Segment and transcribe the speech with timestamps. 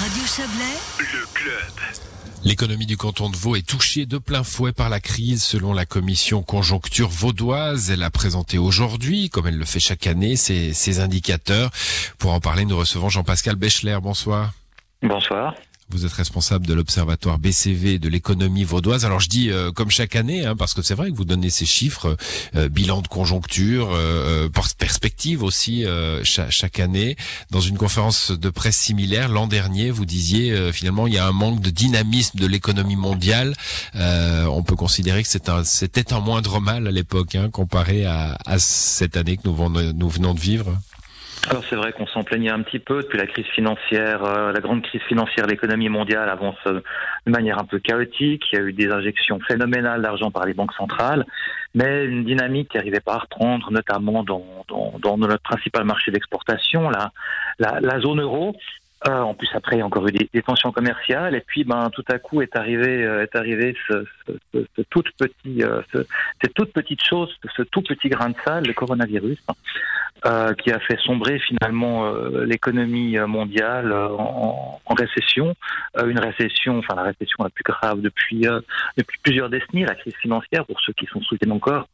[0.00, 0.78] Radio Chablais,
[1.12, 1.72] Le club.
[2.44, 5.86] L'économie du canton de Vaud est touchée de plein fouet par la crise selon la
[5.86, 7.90] commission conjoncture vaudoise.
[7.90, 11.72] Elle a présenté aujourd'hui, comme elle le fait chaque année, ses, ses indicateurs.
[12.18, 13.98] Pour en parler, nous recevons Jean-Pascal Bechler.
[14.00, 14.52] Bonsoir.
[15.02, 15.54] Bonsoir.
[15.90, 19.06] Vous êtes responsable de l'Observatoire BCV de l'économie vaudoise.
[19.06, 21.48] Alors je dis euh, comme chaque année, hein, parce que c'est vrai que vous donnez
[21.48, 22.14] ces chiffres,
[22.56, 25.84] euh, bilan de conjoncture, euh, euh, perspective aussi
[26.24, 27.16] cha- chaque année.
[27.50, 31.32] Dans une conférence de presse similaire l'an dernier, vous disiez finalement il y a un
[31.32, 33.54] manque de dynamisme de l'économie mondiale.
[33.94, 35.28] On peut considérer que
[35.64, 40.40] c'était un moindre mal à l'époque, hein, comparé à, cette année que nous venons de
[40.40, 40.78] vivre.
[41.50, 44.60] Alors c'est vrai qu'on s'en plaignait un petit peu depuis la crise financière, euh, la
[44.60, 46.82] grande crise financière, l'économie mondiale avance euh,
[47.26, 48.44] de manière un peu chaotique.
[48.52, 51.24] Il y a eu des injections phénoménales d'argent par les banques centrales,
[51.74, 56.10] mais une dynamique qui n'arrivait pas à reprendre, notamment dans, dans, dans notre principal marché
[56.10, 57.12] d'exportation, la,
[57.58, 58.54] la, la zone euro.
[59.06, 61.62] Euh, en plus, après, il y a encore eu des, des tensions commerciales, et puis,
[61.62, 65.62] ben, tout à coup, est arrivé, euh, est arrivé ce, ce, ce, ce tout petit,
[65.62, 65.98] euh, ce,
[66.42, 69.38] cette toute petite chose, ce tout petit grain de sale, le coronavirus,
[70.26, 75.54] euh, qui a fait sombrer finalement euh, l'économie mondiale euh, en, en récession,
[76.04, 78.44] une récession, enfin la récession la plus grave depuis
[78.96, 81.86] depuis plusieurs décennies, la crise financière pour ceux qui s'en souviennent encore.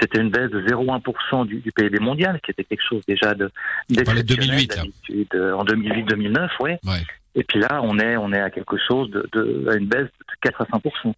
[0.00, 3.50] C'était une baisse de 0,1% du, du PIB mondial, qui était quelque chose déjà de
[3.88, 4.82] d'exceptionnel 2008, là.
[4.82, 6.78] d'habitude, euh, en 2008-2009, ouais.
[6.84, 7.02] Ouais.
[7.34, 10.04] Et puis là, on est on est à quelque chose de, de à une baisse
[10.04, 11.12] de 4 à 5%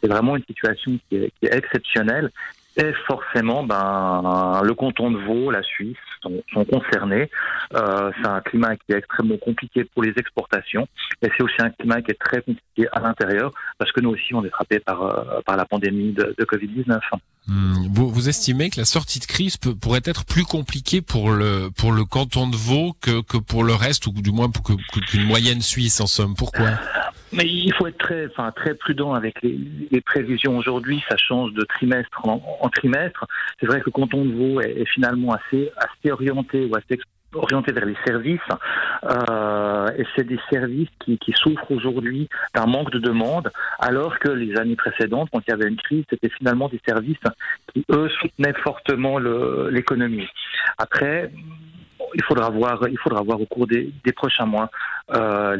[0.00, 2.30] C'est vraiment une situation qui est, qui est exceptionnelle.
[2.78, 7.30] Et forcément, ben, le canton de Vaud, la Suisse sont, concernés.
[7.74, 10.86] Euh, c'est un climat qui est extrêmement compliqué pour les exportations,
[11.22, 14.34] et c'est aussi un climat qui est très compliqué à l'intérieur, parce que nous aussi,
[14.34, 17.00] on est frappé par, euh, par la pandémie de, de Covid-19.
[17.48, 17.86] Hmm.
[17.92, 22.04] Vous, estimez que la sortie de crise pourrait être plus compliquée pour le pour le
[22.04, 25.60] canton de Vaud que, que pour le reste ou du moins pour que- qu'une moyenne
[25.60, 26.34] suisse en somme?
[26.34, 26.70] Pourquoi?
[27.32, 29.58] Mais il faut être très, enfin, très prudent avec les,
[29.90, 30.56] les prévisions.
[30.56, 33.26] Aujourd'hui, ça change de trimestre en, trimestre.
[33.60, 37.00] C'est vrai que le canton de Vaud est, finalement assez, assez orienté ou assez
[37.34, 38.40] orienté vers les services.
[39.04, 44.28] Euh, et c'est des services qui, qui souffrent aujourd'hui d'un manque de demande, alors que
[44.28, 47.18] les années précédentes, quand il y avait une crise, c'était finalement des services
[47.72, 50.28] qui, eux, soutenaient fortement l'économie.
[50.78, 51.30] Après,
[52.14, 54.70] il faudra voir, il faudra voir au cours des, des prochains mois
[55.14, 55.56] euh,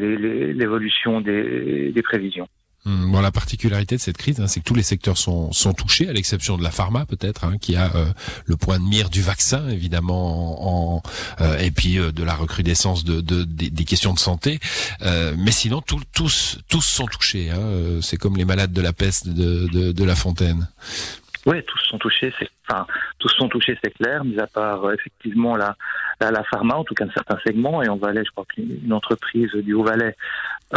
[0.55, 2.49] l'évolution des, des prévisions.
[2.85, 3.11] Hmm.
[3.11, 6.09] Bon, la particularité de cette crise, hein, c'est que tous les secteurs sont sont touchés,
[6.09, 8.05] à l'exception de la pharma peut-être, hein, qui a euh,
[8.45, 11.03] le point de mire du vaccin évidemment, en, en-
[11.41, 14.61] euh, et puis de la recrudescence de, de- des, des questions de santé.
[15.03, 17.51] Mais sinon, tout- tous tous sont touchés.
[17.51, 20.69] Hein, c'est comme les malades de la peste de, de, de La Fontaine.
[21.45, 22.87] Oui, tous sont touchés, c'est, enfin,
[23.21, 25.77] tous sont touchés, c'est clair, mis à part euh, effectivement la,
[26.21, 28.79] la, la pharma, en tout cas un certain segment, et en Valais, je crois qu'une
[28.85, 30.15] une entreprise du Haut-Valais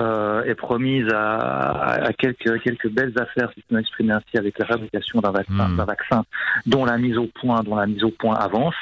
[0.01, 4.57] euh, est promise à, à quelques, quelques belles affaires, si je peux m'exprimer ainsi, avec
[4.59, 6.23] la fabrication d'un vaccin, d'un vaccin
[6.65, 8.75] dont la mise au point, dont la mise au point avance.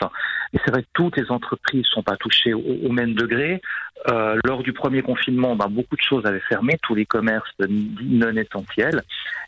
[0.54, 3.62] Et c'est vrai que toutes les entreprises sont pas touchées au, au même degré.
[4.10, 8.36] Euh, lors du premier confinement, ben, beaucoup de choses avaient fermé, tous les commerces non
[8.36, 9.02] essentiels.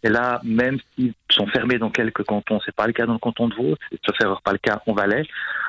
[0.03, 3.19] Et là, même s'ils sont fermés dans quelques cantons, c'est pas le cas dans le
[3.19, 5.23] canton de Vaud, c'est sauf erreur pas le cas en Valais.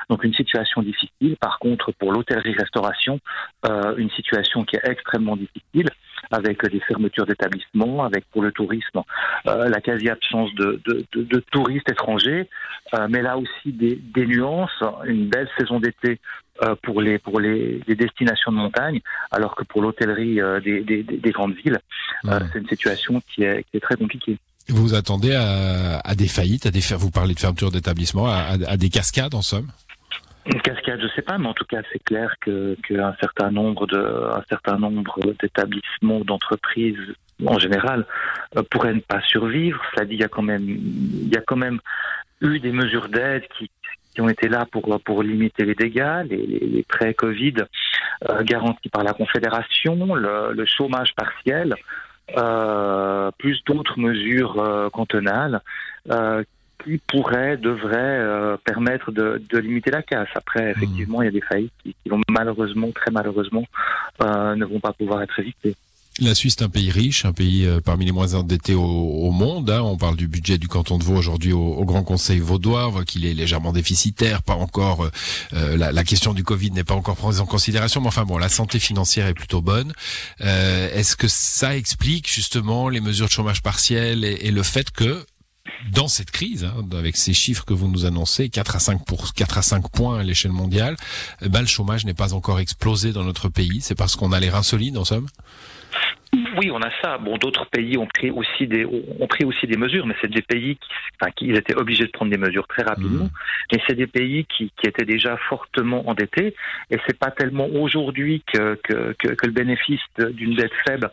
[0.09, 1.37] Donc une situation difficile.
[1.39, 3.19] Par contre, pour l'hôtellerie-restauration,
[3.69, 5.87] euh, une situation qui est extrêmement difficile,
[6.31, 9.01] avec des fermetures d'établissements, avec pour le tourisme
[9.47, 12.47] euh, la quasi-absence de, de, de, de touristes étrangers,
[12.93, 16.19] euh, mais là aussi des, des nuances, une belle saison d'été
[16.63, 18.99] euh, pour les pour les, les destinations de montagne,
[19.31, 21.79] alors que pour l'hôtellerie euh, des, des, des- des grandes villes,
[22.27, 24.37] euh, c'est une situation qui est, qui est très compliquée.
[24.69, 28.77] Vous vous attendez à, à des faillites, à des vous parlez de fermeture d'établissement, à,
[28.77, 29.67] des cascades en somme?
[30.45, 33.85] Une cascade, je sais pas, mais en tout cas, c'est clair que qu'un certain nombre
[33.85, 33.97] de
[34.33, 36.97] un certain nombre d'établissements, d'entreprises
[37.45, 38.05] en général
[38.57, 39.79] euh, pourraient ne pas survivre.
[39.93, 41.79] Cela dit, il y a quand même il y a quand même
[42.41, 43.69] eu des mesures d'aide qui
[44.13, 47.55] qui ont été là pour pour limiter les dégâts, les, prêts Covid
[48.29, 51.75] euh, garantis par la Confédération, le, chômage partiel,
[53.37, 55.61] plus d'autres mesures euh, cantonales.
[56.09, 56.43] euh,
[56.83, 60.29] qui pourraient, devraient euh, permettre de, de limiter la casse.
[60.35, 63.65] Après, effectivement, il y a des faillites qui, qui vont malheureusement, très malheureusement,
[64.23, 65.75] euh, ne vont pas pouvoir être évitées.
[66.19, 69.31] La Suisse est un pays riche, un pays euh, parmi les moins endettés au, au
[69.31, 69.69] monde.
[69.69, 69.81] hein.
[69.81, 72.87] On parle du budget du canton de Vaud aujourd'hui au, au Grand Conseil vaudois.
[72.89, 75.05] On voit qu'il est légèrement déficitaire, pas encore.
[75.05, 75.11] euh,
[75.53, 78.37] euh, la, la question du Covid n'est pas encore prise en considération, mais enfin bon,
[78.37, 79.93] la santé financière est plutôt bonne.
[80.41, 84.91] Euh, Est-ce que ça explique justement les mesures de chômage partiel et, et le fait
[84.91, 85.25] que
[85.93, 89.33] dans cette crise, hein, avec ces chiffres que vous nous annoncez, 4 à 5 pour
[89.33, 90.97] 4 à 5 points à l'échelle mondiale,
[91.41, 93.79] eh ben, le chômage n'est pas encore explosé dans notre pays?
[93.81, 95.27] C'est parce qu'on a les reins solides, en somme?
[96.57, 97.17] Oui, on a ça.
[97.17, 100.41] Bon, d'autres pays ont pris aussi des ont pris aussi des mesures, mais c'est des
[100.41, 100.89] pays qui,
[101.19, 103.25] enfin, qui ils étaient obligés de prendre des mesures très rapidement.
[103.25, 103.71] Mmh.
[103.71, 106.55] Mais c'est des pays qui, qui étaient déjà fortement endettés,
[106.89, 111.09] et c'est pas tellement aujourd'hui que, que, que, que le bénéfice d'une dette faible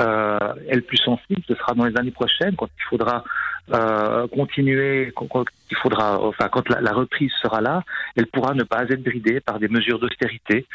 [0.00, 0.38] euh,
[0.68, 1.42] est le plus sensible.
[1.46, 3.24] Ce sera dans les années prochaines quand il faudra
[3.72, 7.82] euh, continuer, quand, il faudra, enfin, quand la, la, reprise sera là,
[8.16, 10.66] elle pourra ne pas être bridée par des mesures d'austérité.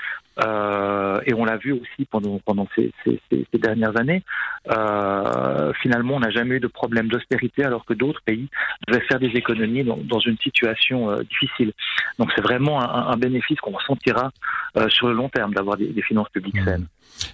[0.44, 4.24] Euh, et on l'a vu aussi pendant pendant ces, ces, ces dernières années.
[4.71, 8.50] Euh, finalement, on n'a jamais eu de problème d'austérité, alors que d'autres pays
[8.88, 11.74] devaient faire des économies dans, dans une situation euh, difficile.
[12.18, 14.31] Donc, c'est vraiment un, un bénéfice qu'on ressentira
[14.77, 16.86] euh, sur le long terme d'avoir des, des, finances publiques mmh.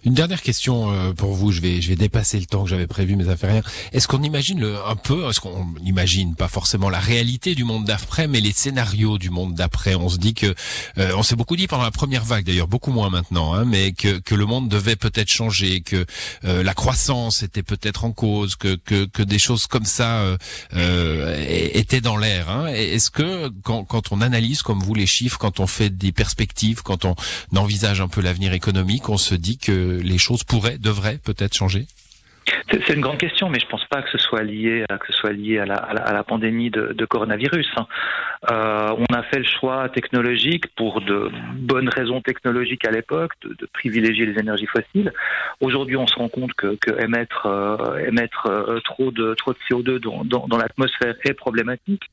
[0.03, 1.51] Une dernière question euh, pour vous.
[1.51, 3.61] Je vais, je vais dépasser le temps que j'avais prévu, mais ça fait rien.
[3.91, 7.85] Est-ce qu'on imagine le, un peu, est-ce qu'on imagine pas forcément la réalité du monde
[7.85, 9.95] d'après, mais les scénarios du monde d'après?
[9.95, 10.53] On se dit que,
[10.97, 13.91] euh, on s'est beaucoup dit pendant la première vague, d'ailleurs beaucoup moins maintenant, hein, mais
[13.91, 16.05] que, que le monde devait peut-être changer, que
[16.45, 20.37] euh, la croissance était peut-être en cause, que, que, que des choses comme ça euh,
[20.73, 21.35] euh
[21.73, 22.49] étaient dans l'air.
[22.49, 22.67] Hein.
[22.67, 26.81] Est-ce que quand, quand on analyse comme vous les chiffres, quand on fait des perspectives,
[26.83, 27.15] quand on
[27.55, 31.87] envisage un peu l'avenir économique, on se dit que les choses pourraient, devraient peut-être changer?
[32.71, 35.13] C'est une grande question, mais je pense pas que ce soit lié à que ce
[35.13, 37.69] soit lié à la, pandémie de, coronavirus.
[37.77, 37.87] Hein.
[38.51, 43.67] Euh, on a fait le choix technologique pour de bonnes raisons technologiques à l'époque de,
[43.71, 45.13] privilégier les énergies fossiles.
[45.61, 49.99] Aujourd'hui, on se rend compte que, émettre euh, émettre euh, trop de trop de CO2
[49.99, 52.03] dans, l'atmosphère est problématique.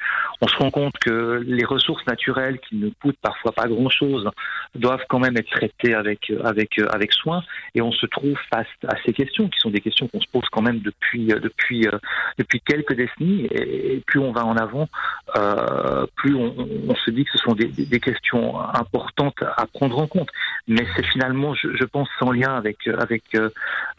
[0.43, 4.31] On se rend compte que les ressources naturelles qui ne coûtent parfois pas grand chose
[4.75, 7.43] doivent quand même être traitées avec avec avec soin.
[7.75, 10.42] Et on se trouve face à ces questions qui sont des questions qu'on se pose
[10.51, 11.99] quand même depuis euh, depuis euh,
[12.39, 14.89] depuis quelques décennies et, plus on va en avant,
[15.37, 16.55] euh, plus on,
[16.89, 20.29] on, se dit que ce sont des, des, questions importantes à prendre en compte.
[20.69, 23.23] Mais c'est finalement, je, je, pense, sans lien avec avec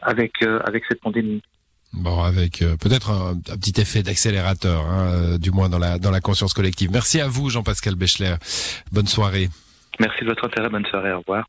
[0.02, 1.42] avec avec cette pandémie.
[1.94, 6.00] Bon, avec euh, peut-être un, un, petit effet d'accélérateur, hein, euh, du moins dans la
[6.00, 6.90] dans la conscience collective.
[6.92, 8.36] Merci à vous, Jean-Pascal Bechler.
[8.92, 9.50] Bonne soirée.
[10.00, 10.70] Merci de votre intérêt.
[10.70, 11.14] Bonne soirée.
[11.14, 11.46] Au revoir.